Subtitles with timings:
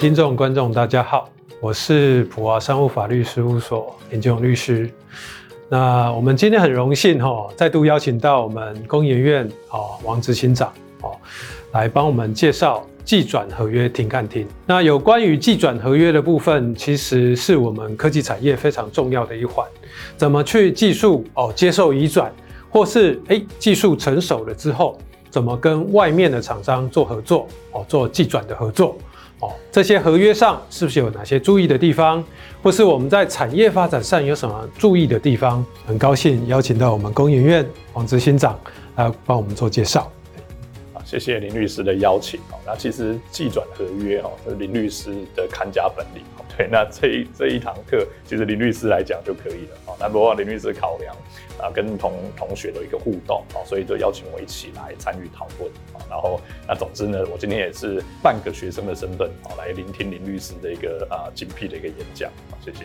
[0.00, 1.28] 听众、观众，大家好，
[1.60, 4.90] 我是普华商务法律事务所林建宏律师。
[5.68, 10.72] 那我们今天很荣幸哈，再度邀请到我们工研院哦王执行长
[11.02, 11.12] 哦
[11.72, 14.48] 来帮我们介绍技转合约庭看庭。
[14.64, 19.66] 那有关于技转合约的部分，其实是我们科技产业非常重要的一环。
[20.16, 22.32] 怎么去技术哦接受移转，
[22.70, 24.96] 或是诶技术成熟了之后，
[25.28, 28.96] 怎么跟外面的厂商做合作哦做技转的合作。
[29.40, 32.22] 哦，这些合约上是不是有哪些注意的地方，
[32.62, 35.64] 或是我们在产业发展上有什么注意的地方？
[35.86, 38.58] 很高兴邀请到我们工研院王执行长
[38.96, 40.10] 来帮我们做介绍。
[41.10, 42.38] 谢谢林律师的邀请。
[42.64, 46.22] 那其实技转合约哦，是林律师的看家本领。
[46.56, 49.76] 对，那这一这一堂课，其实林律师来讲就可以了。
[49.86, 51.12] 哦，那不过林律师考量
[51.58, 55.98] 啊，跟同同学的一个互动，所以就邀请我一起来参与讨论啊。
[56.08, 62.30] 然后，那总之呢，我今天也是半个学生的身份，来聆听林律师的一个啊精辟的一个演讲。
[62.64, 62.84] 谢谢。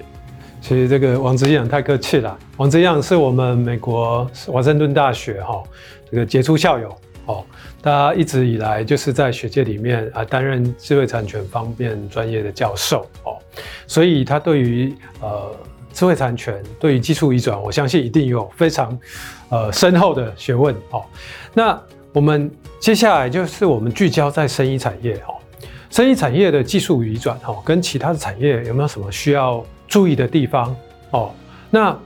[0.62, 5.62] 其实这个王执行长太客气了，王执行长是我们美国华盛顿大学哈
[6.10, 6.96] 这个杰出校友
[7.26, 7.44] 哦，
[7.82, 13.38] 他一直以来就是在学界里面啊担任智慧产权方面专业的教授哦。
[13.88, 15.52] 所以他对于呃
[15.94, 18.98] 智慧产权，对于技术移转，我相信一定有非常
[19.50, 21.04] 呃深厚的学问哦。
[21.54, 25.36] 那我们接下来就是我们聚焦在生医产业哦，
[25.90, 30.76] 生医产业的技术移转哦，跟其他的产业有没有什么需要注意的地方
[31.12, 31.32] 哦？
[31.70, 31.98] 那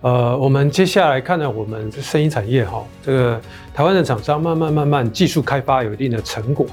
[0.00, 3.40] 呃，我们接下来看到我们生医产业哈，这个
[3.74, 6.66] 台湾的厂商慢慢慢慢技术开发有一定的成果，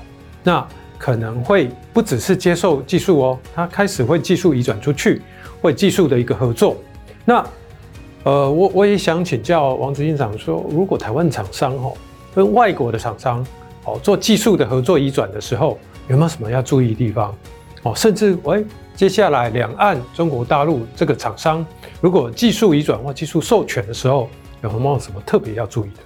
[0.43, 0.65] 那。
[0.97, 5.21] 可能会不只是接受技术哦，他开始会技术移转出去，
[5.61, 6.77] 会技术的一个合作。
[7.25, 7.45] 那
[8.23, 11.91] 呃，我我也想请教王执行长说，如果台湾厂商哈
[12.33, 13.45] 跟外国的厂商
[13.83, 17.35] 哦做技术的合作移转的时候，有没有什么要注意的地方？
[17.83, 18.65] 哦，甚至喂、
[18.95, 21.63] 接下来两岸中国大陆这个厂商
[22.01, 24.29] 如果技术已转或技术授权的时候，
[24.61, 26.03] 有没有什么特别要注意的？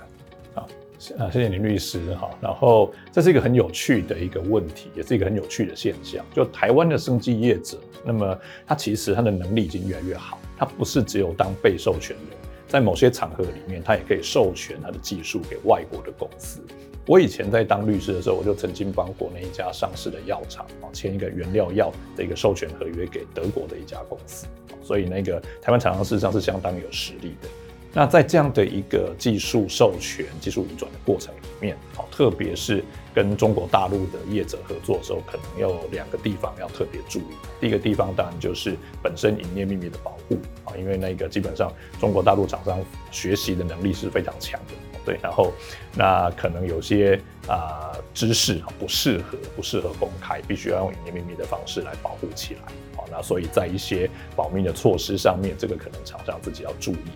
[1.18, 2.30] 啊，谢谢林律师哈。
[2.42, 6.24] 然后这是一个很有趣的一个问题，也是一个很有趣的现象。
[6.36, 12.38] 就台湾的生技业者，那么他其实他的能力已经越来越好，他不是只有当被授权人，
[12.70, 16.62] 在某些场合里面，他也可以授权他的技术给外国的公司。
[17.08, 24.46] 我以前在当律师的时候，我就曾经帮国内一家上市的药厂啊签一个原料药的一个授权合约给德国的一家公司，
[24.84, 27.50] 所以那个台湾厂商事实上是相当有实力的。
[27.92, 32.84] 那在这样的一个技术授权、技术移转的过程里面，好，特别是
[33.20, 37.36] 跟中国大陆的业者合作的时候，可能有两个地方要特别注意。
[37.60, 41.70] 第一个地方当然就是本身营业秘密的保护啊，因为那个基本上
[42.00, 42.80] 中国大陆厂商
[43.12, 45.20] 学习的能力是非常强的，对。
[45.22, 45.52] 然后
[45.94, 52.62] 那可能有些啊知识不适合不适合公开，必须要用营业秘密的方式来保护起来。
[52.96, 57.12] 好，那所以在一些保密的措施上面，这个可能厂商自己要注意。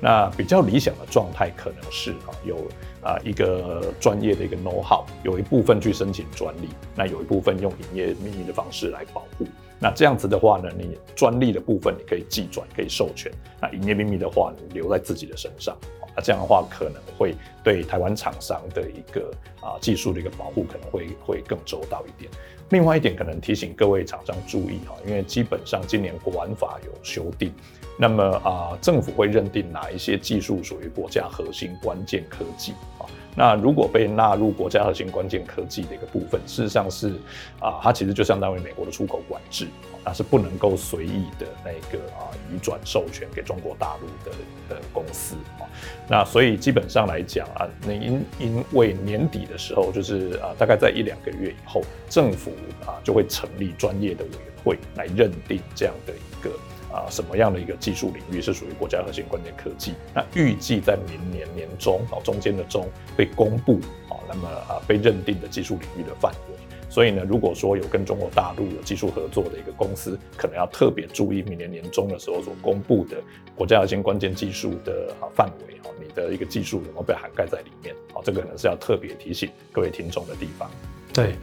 [0.00, 2.56] 那比较理想的状态可能是啊，有
[3.02, 9.46] 啊一个专业的一个 know how，有一部分去申请专利，那有一部分用营业秘密的方式来保护。
[9.80, 15.76] 那这样子的话呢，你专利的部分你可以技转，可以授权；那营业秘密的话，你留在自己的身上。
[16.16, 17.32] 那这样的话可能会
[17.62, 22.28] 对台湾厂商的一个啊技术的一个保护可能会会更周到一点。
[22.70, 27.52] 另外一点可能提醒各位厂商注意哈，因为基本上今年国安法有修订。
[28.00, 33.04] 那么啊，政府会认定哪一些技术属于国家核心关键科技啊？
[33.34, 37.14] 那如果被纳入国家核心关键科技的一个部分，事实上是
[37.60, 39.66] 啊，它其实就相当于美国的出口管制，
[40.04, 44.36] 它是不能够随意的那个啊移转授权给中国大陆的
[44.68, 45.66] 的公司啊。
[46.08, 52.52] 那所以基本上来讲啊，那因因为年底的时候，就是啊大概在一两个月以后，政府
[52.86, 56.50] 啊就会成立专业的委员会来认定这样的一个。
[56.92, 59.94] 啊，什么样的一个技术领域是属于国家核心关键科技？
[60.14, 66.56] 那预计在明年年中啊，中间的中被公布啊，那么啊被认定的技术领域的范围。
[66.90, 73.18] 所以呢，如果说有跟中国大陆有技术合作的一个公司，可能要特别注意明年年中的时候所公布的
[73.54, 77.94] 国家核心关键技术的啊范围啊，你的一个技术有没有被涵盖在里面？
[78.14, 80.70] 啊，这个可能是要特别提醒各位听众的地方。
[81.12, 81.34] 对，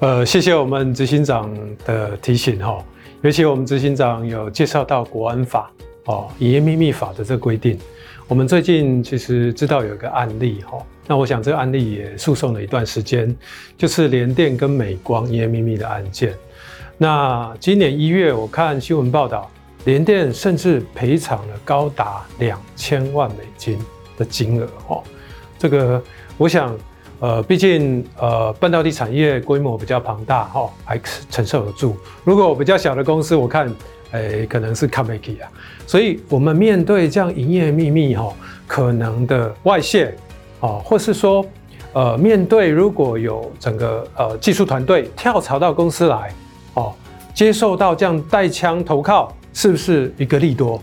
[0.00, 1.50] 呃，谢谢我们执行长
[1.86, 2.84] 的提醒哈。
[3.24, 5.70] 尤其我们执行长有介绍到国安法
[6.04, 7.78] 哦，营业秘密法的这个规定，
[8.28, 10.76] 我们最近其实知道有一个案例哈，
[11.06, 13.34] 那我想这个案例也诉讼了一段时间，
[13.78, 16.34] 就是联电跟美光营业秘密的案件。
[16.98, 19.50] 那今年一月我看新闻报道，
[19.86, 23.78] 联电甚至赔偿了高达两千万美金
[24.18, 25.02] 的金额哦，
[25.58, 26.02] 这个
[26.36, 26.78] 我想。
[27.24, 31.00] 呃，毕竟呃，半导体产业规模比较庞大哈，还
[31.30, 31.96] 承受得住。
[32.22, 33.74] 如果比较小的公司，我看，
[34.10, 35.48] 诶，可能是卡没起啊。
[35.86, 38.30] 所以，我们面对这样营业秘密哈，
[38.66, 40.14] 可能的外泄，
[40.60, 41.42] 哦，或是说，
[41.94, 46.30] 呃，面对如果有整个呃技术团队跳槽到公司来，
[46.74, 46.92] 哦，
[47.32, 50.78] 接受到这样带枪投靠，是不是一个利多？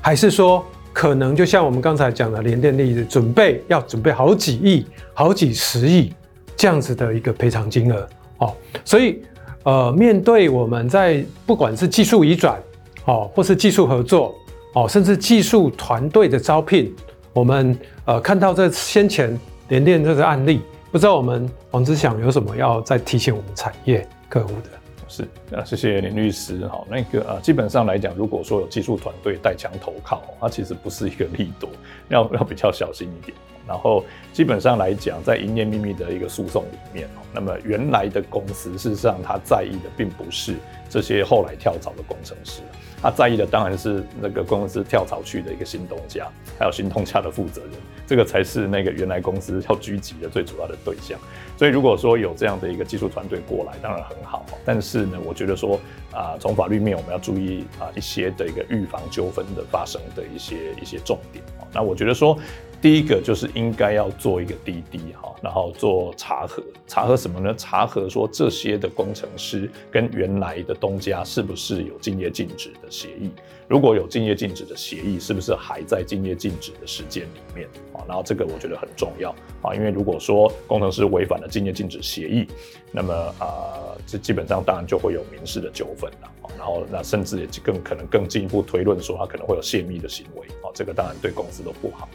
[0.00, 0.64] 还是说？
[0.94, 6.12] 可能就像我们刚才讲的联电例子，准备要准备好几亿、好几十亿
[6.56, 8.54] 这样子的一个赔偿金额哦，
[8.84, 9.22] 所以
[9.64, 12.60] 呃，面对我们在不管是技术移转
[13.04, 14.34] 哦，或是技术合作
[14.74, 16.92] 哦，甚至技术团队的招聘，
[17.32, 19.38] 我们呃看到这先前
[19.68, 20.60] 联电这个案例，
[20.90, 24.81] 不知道我们王之祥有什么要再提醒我们产业客户的？
[25.12, 26.66] 是啊，谢谢林律师。
[26.68, 31.68] 好，那个啊，基本上来讲，如果说有技术团队带枪投靠，它其实不是一个利多，
[32.08, 33.36] 要要比较小心一点。
[33.68, 40.56] 然后基本上来讲，在营业秘密的一个诉讼里面，那么原来的公司事实上他在意的并不是
[40.88, 42.62] 这些后来跳槽的工程师，
[43.02, 46.26] 他在意的当然是那个公司跳槽去的一个新东家，
[46.58, 47.72] 还有新东家的负责人，
[48.06, 51.18] 这个才是那个原来公司要狙击的最主要的对象。
[51.56, 54.44] 所以如果说有这样的一个技术团队过来，当然很好。
[54.64, 55.80] 但是呢，我觉得说
[56.12, 61.44] 啊，从法律面我们要注意啊一些的一个预防纠纷的发生的一些一些重点。
[61.72, 62.38] 那我觉得说。
[62.82, 67.54] 第一个就是应该要做一个滴滴哈，然后做查核，查核什么呢？
[67.56, 73.30] 查核说这些的工程师跟原来的东家是不是有竞业禁止的协议？
[73.68, 78.02] 如果有竞业禁止的协议，是不是还在竞业禁止的时间里面啊？
[78.08, 79.30] 然后这个我觉得很重要
[79.62, 82.48] 啊，因为如果说工程师违反了竞业禁止协议，
[82.90, 86.50] 那么啊，这基本上当然就会有民事的纠纷了啊。
[86.58, 92.08] 然后那甚至也更可能更进一步推论说他可能会有泄密的行为啊，这个当然对公司都不好。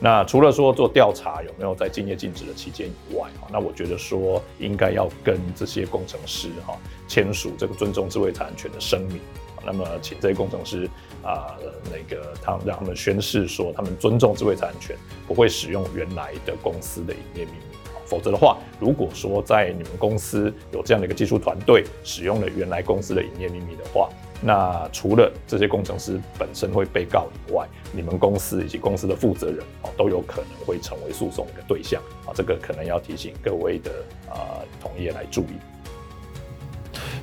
[0.00, 6.78] 那除了说做调查有没有在竞业禁止的期间以外，哈那我觉得说应该要跟这些工程师哈
[7.08, 9.20] 签署这个尊重智慧产权的声明。
[9.66, 10.88] 那么请这些工程师
[11.22, 11.56] 啊，
[11.90, 14.96] 那个他们让他们宣誓说他们尊重智慧产权，
[15.26, 17.58] 不会使用原来的公司的营业秘密。
[18.06, 24.08] 否则的话，如果说在你们公司有这样的一个技术团队使用了原来公司的营业秘密的话，
[24.40, 33.90] 那除了这些工程师本身会被告以外，你们公司以及公司的负责人哦都有可能会成为诉讼的对象啊，这个可能要提醒各位的
[34.28, 35.56] 啊同业来注意。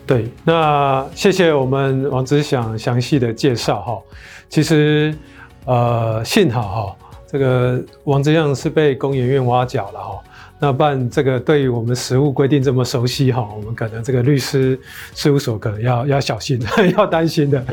[0.05, 4.01] 对，那谢谢我们王之祥详细的介绍哈。
[4.49, 5.17] 其实
[5.65, 10.21] 呃幸好哈，这个王志祥是被工研院挖角了哈。
[10.57, 14.79] 那办这个对于我们实务规定这么熟悉哈，我们可能这个律师
[15.13, 16.59] 事务所可能要要小心，
[16.97, 17.63] 要担心的。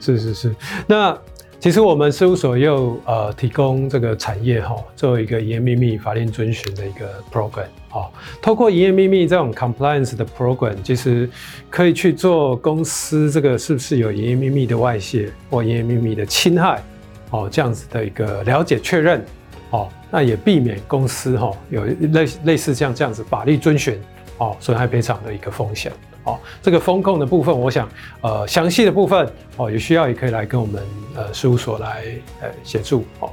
[0.00, 0.54] 是是是。
[0.86, 1.16] 那
[1.58, 8.08] 其实我们事务所又呃提供这个产业哈，作为一个营业秘密法令遵循的一个 program 啊，
[8.40, 11.28] 透过营业秘密这种 compliance 的 program，其实
[11.68, 16.82] 可以去做公司这个是不是有营业秘密的外泄或营业秘密的侵害
[17.30, 19.24] 哦，这样子的一个了解确认。
[19.70, 24.00] 哦，那也避免公司哈有类类似像这样子法律遵循
[24.38, 25.92] 哦损害赔偿的一个风险
[26.24, 26.38] 哦。
[26.60, 27.88] 这个风控的部分，我想
[28.20, 30.82] 呃详细的部分哦有需要也可以来跟我们
[31.14, 32.04] 呃事务所来
[32.40, 33.30] 呃协助哦。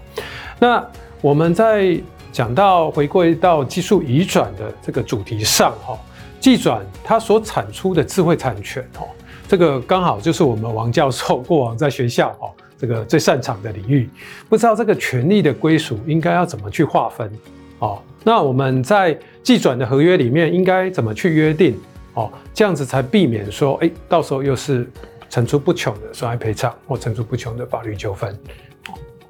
[0.59, 0.85] 那
[1.21, 1.99] 我们在
[2.31, 5.97] 讲到回归到技术移转的这个主题上哈，
[6.39, 9.07] 技转它所产出的智慧产权哦，
[9.47, 12.53] 这个刚好就是我们王教授过往在学校哦。
[12.77, 14.09] 这个最擅长的领域，
[14.47, 17.31] 不知道这个权利的归属应该要怎么去划分
[17.79, 18.01] 哦？
[18.23, 21.77] 那我们在计转的合约里面应该怎么去约定
[22.13, 22.31] 哦？
[22.53, 24.87] 这样子才避免说，哎，到时候又是
[25.29, 28.37] 层出不穷的损害赔偿或层出不穷的法律纠纷。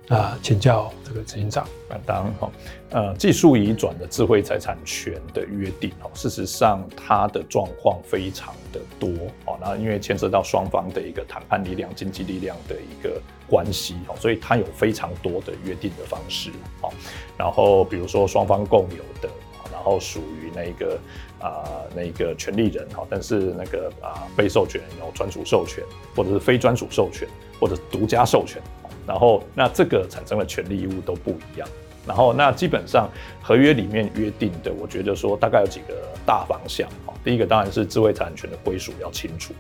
[0.10, 1.68] 啊，请教这个执行长。
[2.06, 2.52] 当然哈，
[2.92, 9.10] 呃，技术移转的智慧财产权的约定哦，事实上它的状况非常的多
[9.46, 9.58] 哦。
[9.60, 16.90] 那因为牵涉到双方的一个谈判力量、经济力量的一个关系哦，所以它有非常多的约定的方式哦。
[17.38, 19.30] 然后比如说双方共有的，
[19.74, 20.98] 然后属于那个
[21.40, 25.84] 啊、那个权利人哈，但是那个啊被授权人有专属授权，
[26.16, 27.28] 或者是非专属授权，
[27.60, 28.62] 或者独家授权。
[29.08, 31.68] 然后，那这个产生的权利义务都不一样。
[32.06, 33.10] 然后，那基本上
[33.42, 35.96] 合约里面约定的，我觉得说大概有几个
[36.26, 36.88] 大方向。
[37.24, 39.54] 第一个当然是智慧产权的归属要清楚。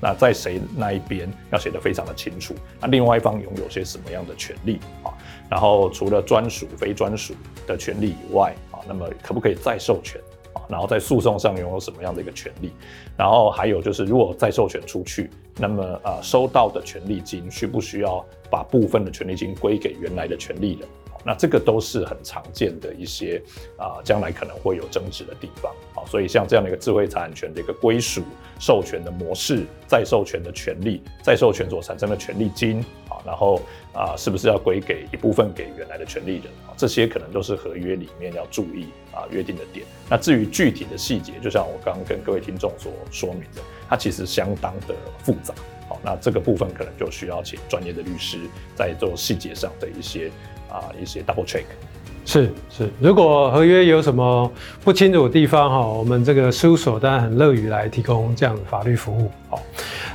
[0.00, 2.54] 那在谁那一边要写得非常的清楚。
[2.80, 5.10] 那另外一方拥有些什么样的权利啊？
[5.50, 7.34] 然后除了专属、非专属
[7.66, 10.20] 的权利以外啊，那么可不可以再授权？
[10.68, 12.72] 然后在诉讼上拥有什么样的一个权利？
[13.16, 20.88] 然后还有就是，如果再授权出去，那么呃收到的权利金需不需要把部分的权利金归给原来的权利人？
[21.24, 23.42] 那这个都是很常见的一些
[23.76, 25.70] 啊，将来可能会有争执的地方。
[25.94, 28.22] 啊，所以像这样的一个智慧财产权的一个归属、
[28.60, 32.78] 授权的模式、再授权的权利、再授权所产生的权利金
[33.10, 33.60] 啊，然后
[33.92, 36.44] 啊，是不是要归给一部分给原来的权利人？
[36.78, 39.84] 这些可能都是合约里面要注意啊约定的点。
[40.08, 44.94] 那至于具体的细节，就像我刚刚跟各位听众所说明的，它其实相当的
[45.24, 45.52] 复杂。
[45.88, 48.38] 好，那这个部分可能就需要请专业的律师
[48.76, 50.30] 在做细节上的一些
[50.70, 51.64] 啊一些 double check。
[52.24, 54.52] 是是，如果合约有什么
[54.84, 59.30] 不清楚的地方哈，我们这个事务所当然很乐于来提供这样的法律服务。
[59.48, 59.60] 好，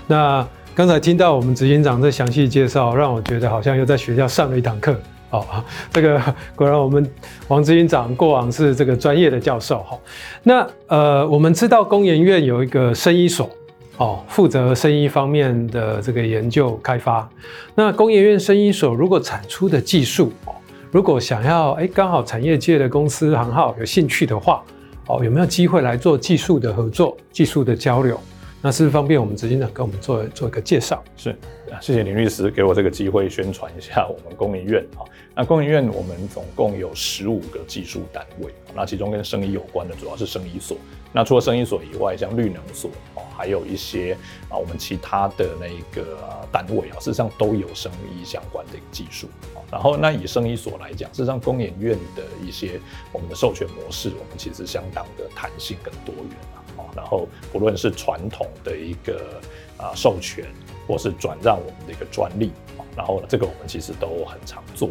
[0.08, 4.96] 那刚才听到我们执行长这详细介绍，让我觉得好像又在学校上了一堂课。
[5.42, 6.22] 好， 这个
[6.56, 7.10] 果然我们
[7.48, 9.80] 王执行长过往是这个专业的教授。
[9.80, 10.00] 哈，
[10.44, 13.50] 那呃，我们知道工研院有一个生医所。
[13.98, 17.30] 哦，负责生医方面的这个研究开发。
[17.76, 20.54] 那工研院生医所如果产出的技术，哦，
[20.92, 24.64] 如果想要哎，刚好产业界的公司行号有兴趣的话，
[25.08, 28.20] 哦，有没有机会来做技术的合作、技术的交流？
[28.64, 31.04] 那是不是方便我们执行长跟我们做做一个介绍？
[31.16, 31.36] 是，
[31.82, 35.04] 谢谢林律师给我这个机会宣传一下我们工研院啊。
[35.36, 40.78] 那工研院我们总共有十五个技术单位，那其中跟生医有关的主要是生医所。
[41.12, 44.18] 那除了生医所以外，像绿能所哦，还有一些
[44.50, 46.18] 啊我们其他的那个
[46.52, 49.62] 单位啊，事实上都有生医相关的技术啊。
[49.72, 52.80] 然后那以生医所来讲，事实上工研院的一些
[53.12, 56.63] 我们的授权模式，我们其实相当的弹性跟多元啊。
[56.96, 59.40] 然后，不论是传统的一个
[59.78, 60.46] 啊授权，
[60.88, 64.90] 或是转让我们的一个专利啊，然后这个我们其实都很常做。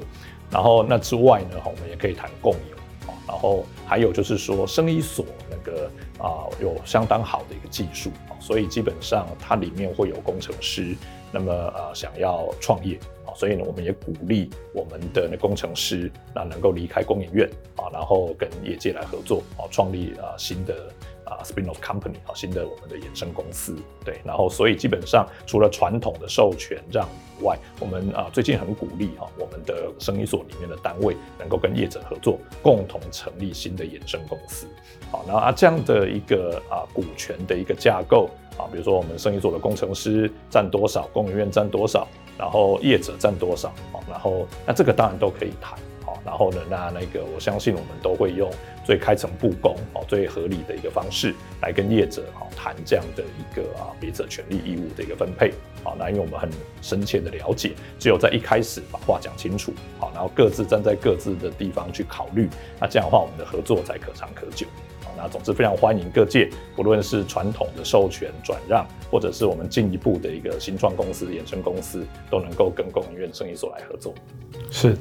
[0.50, 3.14] 然后那之外呢，我们也可以谈共有啊。
[3.26, 10.94] 然后还有就是说，生医所那个啊有相当好的一个技术啊，所以基本上它里面会有工程师，
[11.32, 20.92] 那么呃想要创业啊，所以呢我们也鼓励我们的那工程师那能够离开工研院啊，然后跟业界来合作啊，创立啊新的。
[21.32, 27.06] 啊，spin-off company 啊，新的我们的衍生公司，对，然后所以基本上除了传统的授权让
[27.38, 34.66] 以外，我们啊最近很鼓励哈，我们的生意所里面的单位能够跟业者合作，共同成立新的衍生公司，
[35.10, 42.06] 好，那啊这样的一个啊股权的一个架构啊，比如说我们生意所的工程师占多少，工研院占多少，
[42.38, 45.78] 然后业者占多少，啊，然后那这个当然都可以谈。
[46.24, 48.50] 然后呢，那那个我相信我们都会用
[48.84, 55.50] 最开诚布公哦、最合理的一个方式来跟业者哦谈这样的一个啊彼此权利义务的一个分配
[55.84, 55.94] 啊。
[55.98, 56.48] 那因为我们很
[56.80, 62.48] 深切的了解，只有在一开始把话讲清楚好，然后各自站在各自的地方去考虑，
[62.80, 64.66] 那这样的话我们的合作才可长可久。
[65.16, 74.14] 那总之非常欢迎各界，不论是传统的授权转让，或者是我们进一步的一个新创公司、衍生公司，都能够跟工研院生意所来合作。
[74.70, 74.96] 是，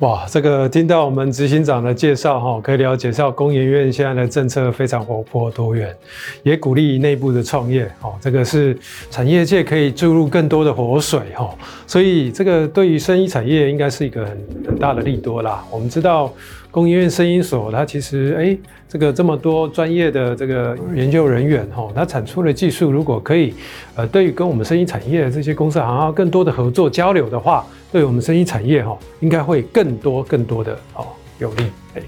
[0.00, 5.94] 哇，这个听到我们执行长的介绍哈，可以了解到工研院现在的政策非常活泼多元，
[6.42, 8.78] 也鼓励内部的创业哦，这个是
[9.10, 11.54] 产业界可以注入更多的活水哈，
[11.86, 15.64] 所以这个对于生意产业应该是一个很很大的利多啦。
[15.70, 16.32] 我们知道。
[16.70, 18.56] 工研院声音所，它其实哎，
[18.88, 23.52] 这个这么多专业的这个研究人员哈，它产出的技术如果可以，
[23.96, 31.06] 呃，对于跟我们声音产业这些公司行号更多的合作交流的话，对我们声音产业哈，应该会更多更多的哦
[31.38, 31.64] 有利。
[31.96, 32.02] 哎，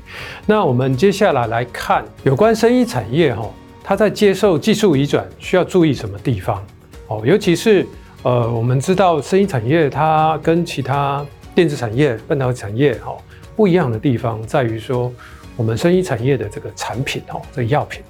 [0.47, 3.51] 那我们接下来来看有关声音产业哈，
[3.83, 6.65] 它在接受技术移转需要注意什么地方？
[7.09, 7.85] 哦，尤其是
[8.23, 13.17] 呃，我们知道声音产业它跟其他电子产业、半导体产业哈。
[13.55, 15.13] 不一样的地方在于说，
[15.57, 18.03] 我们生医产业的这个产品哦，这药品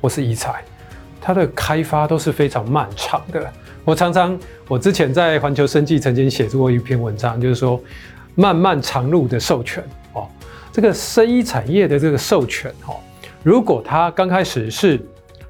[0.00, 0.62] 或是医材，
[1.20, 3.50] 它的开发都是非常漫长的。
[3.84, 4.38] 我常常，
[4.68, 7.80] 我之前在环球生技曾经写过一篇文章，就是说
[8.34, 10.28] 漫漫长路的授权哦，
[10.70, 12.96] 这个生医产业的这个授权哦，
[13.42, 15.00] 如果它刚开始是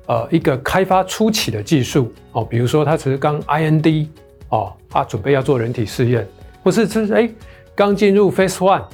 [0.06, 4.06] 呃一个开发初期的技术哦，比如说它只是刚 IND
[4.50, 6.26] 哦，啊准备要做人体试验，
[6.62, 7.28] 或是是哎
[7.74, 8.84] 刚进入 Phase One。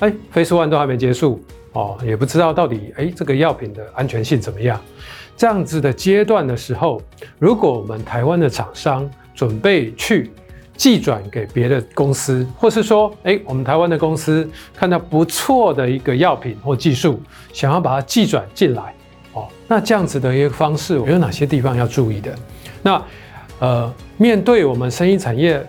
[0.00, 4.80] 哎，Phase One 都还没结束哦，也不知道到底哎这个药品的安全性怎么样。
[5.36, 7.00] 这样子的阶段的时候，
[7.38, 10.30] 如果我们台湾的厂商准备去
[10.76, 17.20] 寄转给别的公司，或是说哎我们台湾的公司看到不错的一个药品或技术，
[17.52, 18.94] 想要把它寄转进来
[19.32, 22.34] 哦，那这样子的一个方式有哪些地方要注意的？
[22.82, 23.02] 那
[23.60, 25.64] 呃，面对我们生医产业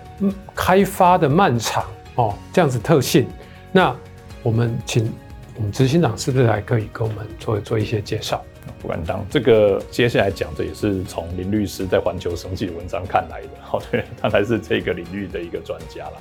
[0.56, 1.84] 开发的漫长
[2.16, 3.28] 哦，这样子特性，
[3.72, 3.96] 那
[4.44, 5.12] 我们请
[5.56, 8.44] 我们执行长是不是还可以跟我们做做一些介绍？
[8.82, 9.26] 不敢当。
[9.30, 16.14] 这个接下来讲的也是从林律师在环球生计文章看来的，好，对，他才是这个领域的一个专家了。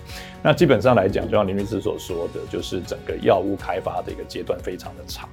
[0.43, 5.29] 那基本上来讲，就像林律师所说的，就是整个药物开发的一个阶段非常的长。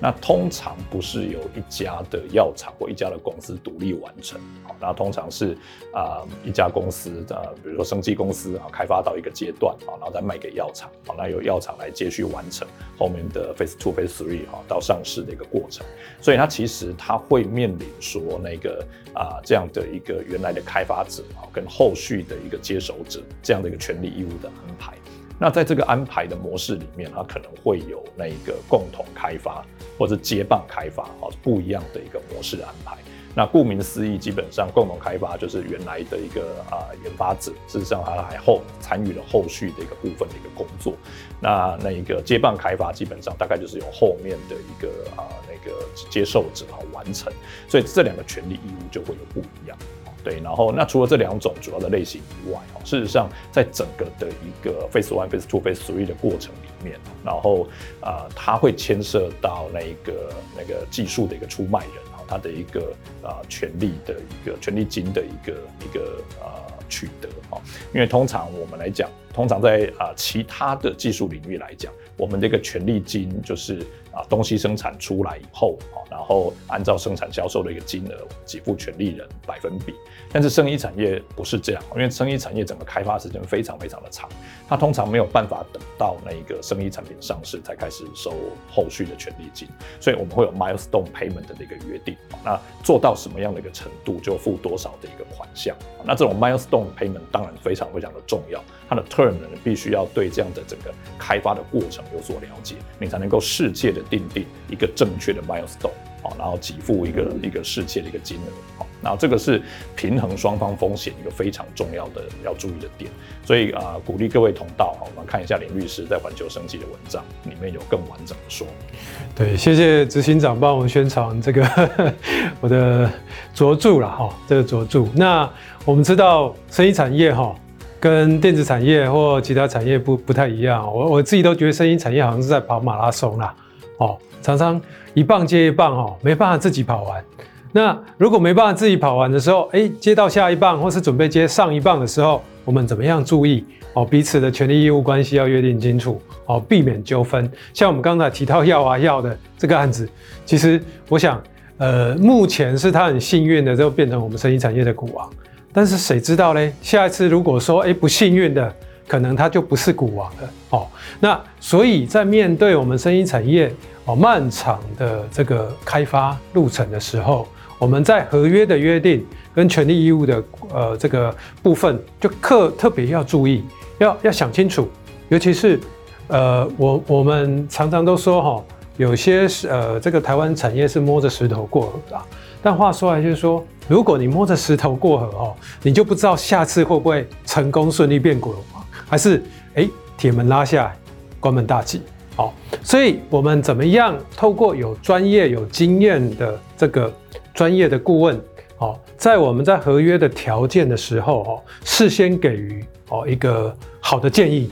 [0.00, 5.56] 那通常不是由一家的药厂或一家的公司独立完成，好，那通常是
[5.92, 12.66] 啊、一家公司的，比如说生技公司啊，开发到一个阶段啊，然后再卖给药厂，好，那由药厂来接续完成
[12.96, 15.84] 后面的 phase two、phase three 哈到上市的一个过程，
[16.20, 24.96] 所以它其实它会面临说那个啊这样的一个原来的开发者啊跟后续的一个接手者这样的一个权利义务的安排。
[25.38, 29.64] 那在这个安排的模式里面，它可能会有那个共同开发
[29.96, 32.96] 或者接棒开发啊，不一样的一个模式安排。
[33.36, 40.94] 那顾名思义，基本上共同开发就是原来的一个啊研发者，事实上他还后参与了后续的一个部分的一个工作。
[41.40, 47.32] 那那一个接棒开发，基本上大概就是由后面的一个啊那个接受者啊完成。
[47.68, 49.78] 所以这两个权利义务就会有不一样。
[50.24, 57.64] 对，然后那除了这两种主要的类型以外哦，事实上在整个的一个 face one、face two、face three 的过程里面，然后
[58.00, 65.52] 啊、呃，它会牵涉到那一个那个技术的一个出卖人啊，他的一个啊、权利的一个权利金的一个
[65.84, 67.62] 一个啊、取得啊，
[67.94, 73.86] 因为通常我们来讲，通常在啊、其他的技术领域来讲，我们这个权利金就是。
[74.10, 79.94] 啊，东西生产出来以后，啊，然后按照生产销售的一个金额给付权利人百分比。
[80.32, 84.28] 但是生医产业不是这样，因为生医产业整个开发时间非常非常的长，
[84.66, 88.32] 它通常没有办法等到那个生医产品上市才开始收
[88.68, 89.68] 后续的权利金，
[90.00, 92.16] 所以我们会有 milestone payment 的一个约定。
[92.42, 95.76] 那做到什么样的一个程度，就付多少的一个款项。
[96.02, 104.02] 那这种 milestone payment 当然非常非常的重要，它的 term 呢必须要对这样的整个开发的过程有所了解，你才能够世界的。
[104.08, 105.90] 定定一个正确的 milestone，
[106.22, 109.60] 好，然后给付一个一个世界的一个金额，好，然后这个是
[109.94, 113.10] 平衡双方风险一个非常重要的要注意的点，
[113.44, 118.98] 所以啊，鼓励各位同道，好，我们看一下林律师在环球升级的文章里面有更完整的说明。
[119.34, 122.14] 对，谢谢执行长帮我们宣传这个
[122.62, 123.10] 我的
[123.52, 125.04] 着著了哈，这个着著。
[125.14, 125.50] 那
[125.84, 127.54] 我们知道生意产业哈，
[128.00, 133.54] 跟电子产业或其他产业不不太一样，我我自己都觉得声音产业好像是在跑马拉松啦。
[133.98, 134.80] 哦，常常
[135.14, 137.24] 一棒接一棒哦，没办法自己跑完。
[137.72, 144.04] 那如果没办法自己跑完的时候，哎，接到下一棒或是准备接上一棒的时候，我们怎么样注意哦？
[144.04, 147.50] 彼此的权利义务关系要约定清楚哦，避免纠纷。
[147.74, 150.08] 像我们刚才提到药啊药的这个案子，
[150.46, 151.42] 其实我想，
[151.76, 155.28] 呃，目前是他很幸运的，就变成我们生医产业的股王。
[155.72, 156.72] 但是谁知道嘞？
[156.82, 158.74] 下一次如果说哎不幸运的。
[159.08, 160.86] 可能他就不是股王了哦。
[161.18, 173.64] 那所以在面对我们生医产业哦漫长的这个开发路程的时候，我们在合约的约定跟权利义务的呃这个部分，就特特别要注意，
[173.96, 174.86] 要要想清楚。
[175.30, 175.80] 尤其是
[176.26, 178.64] 呃我我们常常都说哈，
[178.98, 182.20] 有些是呃这个台湾产业是摸着石头过河的。
[182.62, 188.84] 但话说来就是说，如果你摸着石头过河哦，你就不知道下次会不会成功顺利变股王。
[189.06, 189.42] 还是
[189.74, 190.96] 哎，铁门拉下来，
[191.40, 192.02] 关门大吉。
[192.36, 197.12] 好，所以我们怎么样透过有专业、有经验的这个
[197.54, 198.40] 专业的顾问，
[198.78, 204.70] 哦，在我们在合约的条件的时候，哦，事先给予哦一个好的建议，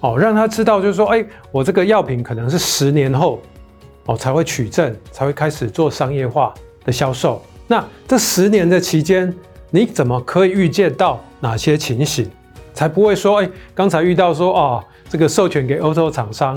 [0.00, 3.42] 哦，让他知道就是说，哎，我这个药品可能是十年后
[4.06, 7.42] 哦才会取证，才会开始做商业化的销售。
[7.66, 9.32] 那这十年的期间，
[9.70, 12.28] 你怎么可以预见到哪些情形？
[12.74, 16.54] 才不会说，哎，刚才遇到说，哦，这个授权给欧洲厂商，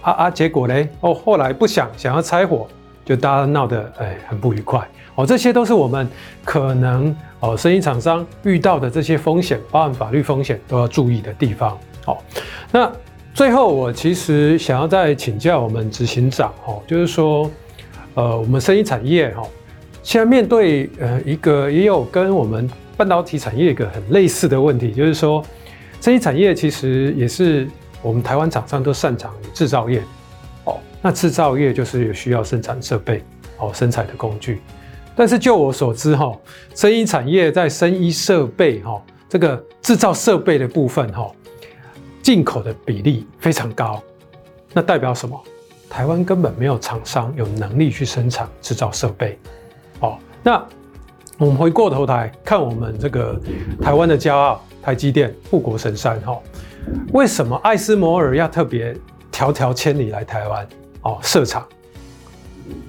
[0.00, 2.66] 啊啊，结果嘞，哦，后来不想想要拆伙，
[3.04, 6.08] 就大家闹得哎很不愉快，哦，这些都是我们
[6.44, 11.78] 可能哦，生意厂商遇到的这些风险，包含法律风险都要注意的地方。
[12.06, 12.16] 哦，
[12.72, 12.90] 那
[13.34, 17.50] 最后我其实想要再请教我们执行长，哦，就是说，
[18.14, 19.42] 呃，我们生意产业，哈，
[20.02, 22.68] 现在面对呃一个也有跟我们。
[22.96, 25.42] 半导体产业一个很类似的问题，就是说，
[26.02, 27.66] 这些产业其实也是
[28.02, 30.02] 我们台湾厂商都擅长制造业，
[30.64, 33.24] 哦，那制造业就是有需要生产设备，
[33.56, 34.60] 哦，生产的工具。
[35.16, 36.30] 但是就我所知，哈，
[36.74, 41.26] 生医产业在生医设备，哈，这个制造设备的部分，哈，
[42.22, 43.98] 进口的比例非常高。
[44.74, 45.42] 那代表什么？
[45.88, 49.38] 台湾根本没有厂商有能力去生产制造设备，
[50.00, 50.62] 哦，那。
[51.38, 53.40] 我们回过头来看，我们这个
[53.80, 56.38] 台湾的骄傲台积电护国神山哈，
[57.14, 58.94] 为什么艾斯摩尔要特别
[59.32, 60.68] 迢迢千里来台湾
[61.00, 61.66] 哦设厂？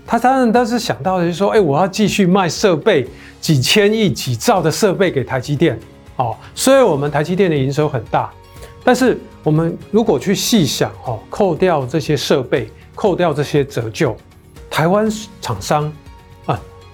[0.06, 3.08] 他当然当时想到的是说，哎，我要继续卖设备，
[3.40, 5.80] 几千亿、几兆的设备给台积电。
[6.18, 8.30] 哦，虽然我们台积电的营收很大，
[8.84, 14.14] 但是我们如果去细想，哦，扣掉这些设备，扣掉这些折旧，
[14.70, 15.90] 台湾厂商，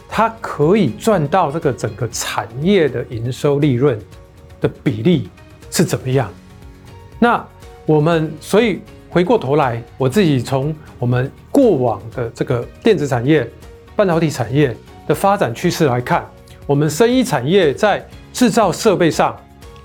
[0.10, 4.00] 它可以赚到这个整个产业的营收利润
[4.60, 5.30] 的比例
[5.70, 6.32] 是怎么样？
[7.20, 7.46] 那
[7.86, 13.48] 我们所以回过头来，我自己从我们过往的这个电子产业、
[13.96, 14.76] 半导体产业
[15.08, 16.26] 的发展趋势来看，
[16.66, 19.36] 我们生医产业在制造设备上，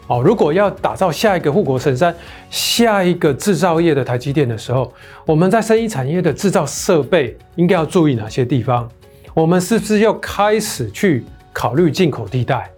[0.07, 2.15] 哦，如果要打造下一个护国神山、
[2.51, 4.93] 下一个制造业的台积电的时候，
[5.27, 8.89] 我们在生医产业的制造设备应该要注意哪些地方？
[9.35, 12.71] 我们是不是要开始去考虑进口替代？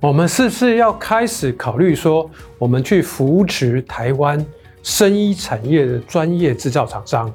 [0.00, 2.28] 我们是不是要开始考虑说，
[2.58, 4.44] 我们去扶持台湾
[4.82, 7.32] 生医产业的专业制造厂商？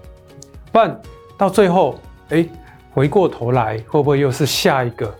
[0.74, 1.02] 不然
[1.38, 1.98] 到最后，
[2.30, 2.46] 哎，
[2.92, 5.16] 回过头来会不会又是下一个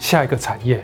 [0.00, 0.82] 下一个产业？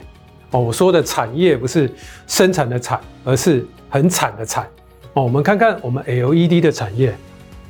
[0.51, 1.93] 哦，我说的产业不是
[2.25, 4.65] 生产的产，而是很惨的惨。
[5.11, 7.13] 哦，我们看看我们 LED 的产业。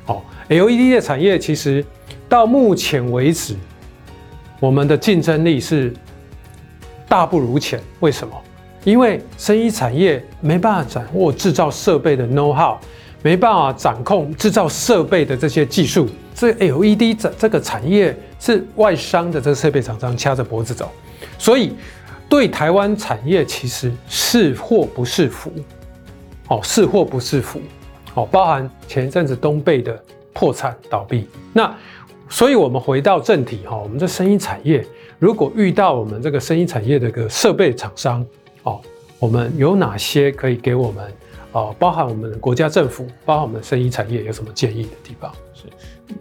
[0.05, 1.83] 哦，LED 的产业其实
[2.29, 3.55] 到目前为止，
[4.59, 5.93] 我们的竞争力是
[7.07, 7.81] 大不如前。
[7.99, 8.33] 为什么？
[8.83, 12.77] 因为生医产业没办法掌握制造设备的 know how，
[13.21, 16.07] 没办法掌控制造设备的这些技术。
[16.33, 20.91] 这 LED 这这个产业是外商的这个设备厂商掐着脖子走，
[21.37, 21.73] 所以。
[22.29, 25.49] 对台湾产业其实是祸不是福，
[26.49, 27.61] 哦，是祸不是福，
[28.15, 29.97] 哦，包含前一阵子东贝的
[30.33, 31.25] 破产倒闭。
[31.53, 31.73] 那
[32.29, 34.85] 所以，我们回到正题哈，我们的生医产业
[35.19, 38.25] 如果遇到我们这个生医产业的个设备厂商，
[38.63, 38.81] 哦，
[39.19, 41.11] 我们有哪些可以给我们？
[41.53, 45.31] 哦，包含我们的国家政府，包含我们的生医产业有什么建议的地方？
[45.53, 45.63] 是。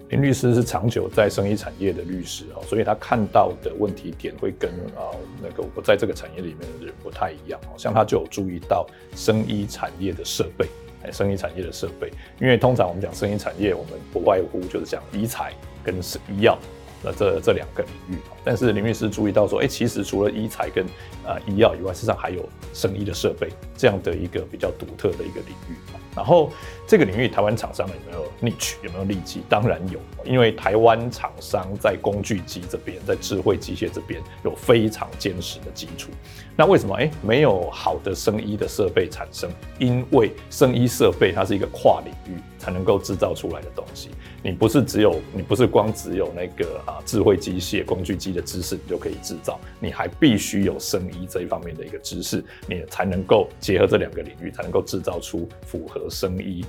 [0.08, 5.10] 林律师是长久在生医产业的律师哦，所以他看到的问题点会跟啊
[5.42, 7.74] 那个我在这个产业里面的人不太一样哦。
[7.76, 10.66] 像他就有注意到生医产业的设备，
[11.02, 15.52] 哎，生医产业的设备，因为通常我们讲生医产业，我们不外乎就是讲医材
[15.86, 15.94] 跟
[16.36, 16.58] 医药。
[17.02, 20.84] 那这这两个领域，但是林律师注意到说，哎，其实除了医材跟
[21.24, 25.76] 啊医药以外，事实上还有生医的设备这样的一个比较独特的一个领域。
[26.16, 26.50] 然后
[26.86, 29.42] 这个领域，台湾厂商有没有 niche，有没有利基？
[29.46, 36.10] 当然有，因为台湾厂商在工具机这边，在智慧机械这边有非常坚实的基础。
[36.56, 39.50] 那为什么哎没有好的生医的设备产生？
[39.78, 44.10] 因为生医设备它是一个跨领域才能够制造出来的东西。
[44.42, 56.64] 你不是只有你不是光只有那个啊智慧机械工具机的知识，你就可以制造，你还必须有生医这一方面的一个知识，你才能够结合这两个领域，才能够制造出符合生医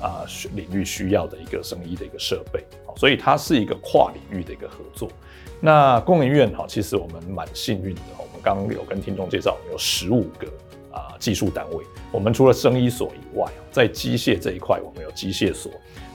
[0.00, 2.64] 啊领域需要的一个生医的一个设备。
[2.96, 5.10] 所以它是一个跨领域的一个合作。
[5.60, 10.46] 那工研院哈，其实我们蛮幸运的，我们刚刚有跟听众介绍，有十五个
[10.90, 11.84] 啊技术单位。
[12.12, 15.70] 我们除了生医所以外，在机械这一块，我们有机械所。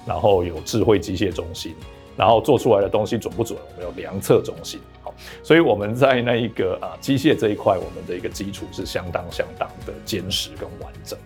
[0.07, 1.73] 然后有智慧机械中心，
[2.15, 3.57] 然后做出来的东西准不准？
[3.71, 4.79] 我们有量测中心，
[5.43, 11.17] 所以我们在那一个啊机械这一块，我们的一个基础是相当相当的坚实跟完整。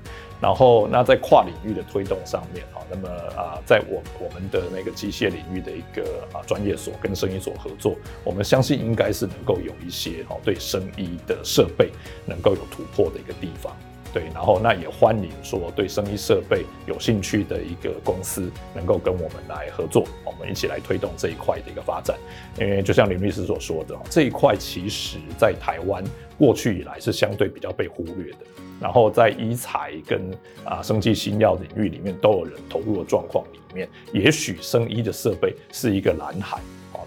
[0.42, 11.92] 然后那在跨领域的推动上面，哈，那么啊，在我我们的那个机械领域的一个啊专业所跟生医所合作，我们相信应该是能够有一些哈对生医的设备
[12.26, 13.76] 能够有突破的一个地方。
[14.12, 22.18] 对，然后那也欢迎说对生医设备有兴趣的一个公司能够跟我们来合作，我们一起来推动这一块的一个发展。
[22.60, 26.04] 因为就像林律师所说的，这一块其实在台湾
[26.38, 28.40] 过去以来是相对比较被忽略的。
[28.82, 30.32] 然后在医材跟
[30.64, 36.60] 啊生技新药领域里面都有人投入的状况里面，也许生医的设备是一个蓝海。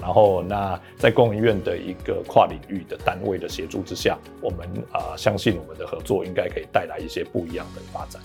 [0.02, 4.58] 然后，那在工研院的一个跨领域的单位的协助之下，我们
[4.90, 8.20] 啊、相信我们的合作应该可以带来一些不一样的发展。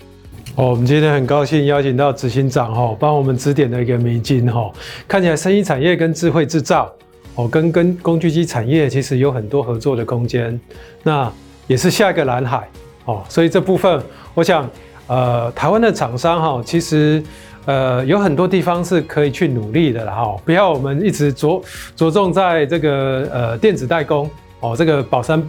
[0.56, 4.72] 哦，我们今天很高兴邀请到执行长哈，帮我们指点了一个迷津哈。
[5.08, 6.92] 看起来生医产业跟智慧制造
[7.36, 10.60] 哦，跟跟工具机产业其实有很多合作的空间，
[11.04, 11.32] 那
[11.68, 12.68] 也是下一个蓝海
[13.06, 13.24] 哦。
[13.30, 14.02] 所以这部分，
[14.34, 14.68] 我想
[15.06, 17.24] 呃，台湾的厂商哈，其实。
[17.67, 21.62] 呃，有很多地方是可以去努力的啦，哈，不要我们一直着
[21.97, 24.30] 着重在这个呃电子代工
[24.62, 25.43] 哦，这个保三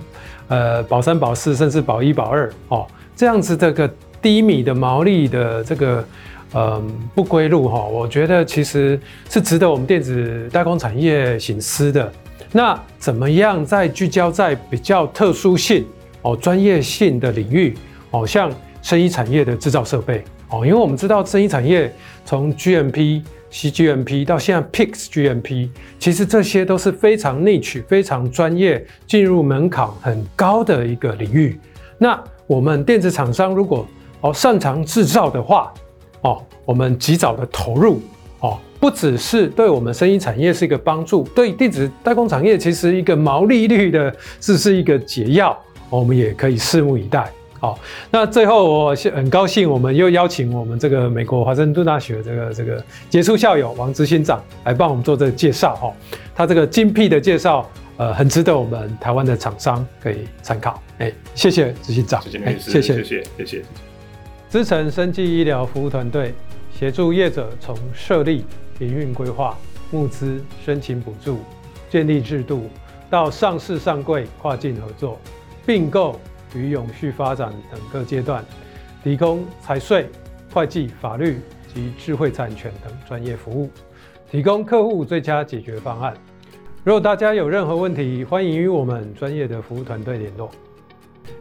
[0.49, 3.89] 呃保三保四，甚至保一保二哦，这样子这个
[4.21, 6.05] 低迷的毛利的这个
[6.55, 6.83] 呃
[7.15, 8.99] 不归路哈，我觉得其实
[9.31, 12.13] 是值得我们电子代工产业醒思的。
[12.51, 15.87] 那怎么样在聚焦在比较特殊性
[16.23, 17.79] 哦专业性的领域
[18.11, 18.51] 哦，像
[18.83, 20.25] 生医产业的制造设备。
[20.51, 21.93] 哦，因为我们知道生医产业
[22.25, 31.59] 从 GMP CGMP 到现在 PICS GMP，其实这些都是非常 niche、非常专业、进入门槛很高的一个领域。
[31.99, 33.87] 那我们电子厂商如果
[34.21, 35.73] 哦擅长制造的话，
[36.23, 38.01] 哦，我们及早的投入
[38.41, 45.59] 哦，不只是对我们生医产业是一个帮助，对电子代工产业其实一个毛利率的是是一个解药，
[45.91, 47.31] 我们也可以拭目以待。
[47.61, 47.77] 好，
[48.09, 55.93] 那最后我很高兴，我们又邀请我们这个美国华盛顿大学这个这个杰出校友王执行长来帮我们做这个介绍哈。
[56.37, 60.81] 他这个精辟的介绍，呃，很值得我们台湾的厂商可以参考。
[60.99, 63.63] 哎，谢谢执行长，谢谢，谢谢，谢谢，谢谢。
[64.49, 66.33] 资诚生技医疗服务团队
[66.73, 68.45] 协助业者从设立、
[68.79, 69.59] 营运规划、
[69.91, 71.41] 募资、申请补助、
[71.91, 72.71] 建立制度
[73.11, 75.19] 到上市上柜、跨境合作、
[75.67, 76.21] 并购。
[76.55, 78.45] 与永续发展等各阶段，
[79.03, 80.09] 提供财税、
[80.53, 81.41] 会计、法律
[81.75, 83.71] 及智慧产权等专业服务，
[84.31, 86.15] 提供客户最佳解决方案。
[86.85, 90.51] 如果大家有任何问题，欢迎与我们专业的服务团队联络，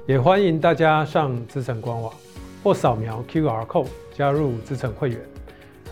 [0.06, 2.14] 也欢迎大家上资诚官网
[2.64, 5.20] 或扫描 QR Code 加入资诚会员，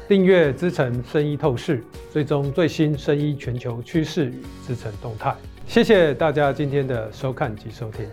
[0.10, 5.34] 订阅资诚生意透视，追踪最新生意全球趋势与资诚动态。
[5.68, 8.06] 谢谢大家今天的收看及收听。